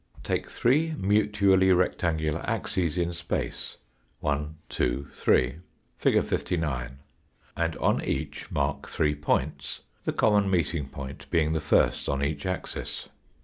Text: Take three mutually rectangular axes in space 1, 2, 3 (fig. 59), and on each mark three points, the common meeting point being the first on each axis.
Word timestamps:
Take 0.23 0.49
three 0.49 0.95
mutually 0.97 1.71
rectangular 1.71 2.41
axes 2.49 2.97
in 2.97 3.13
space 3.13 3.77
1, 4.21 4.55
2, 4.67 5.09
3 5.13 5.57
(fig. 5.99 6.23
59), 6.23 6.97
and 7.55 7.75
on 7.77 8.03
each 8.03 8.49
mark 8.49 8.87
three 8.87 9.13
points, 9.13 9.81
the 10.03 10.11
common 10.11 10.49
meeting 10.49 10.89
point 10.89 11.29
being 11.29 11.53
the 11.53 11.61
first 11.61 12.09
on 12.09 12.23
each 12.23 12.47
axis. 12.47 13.09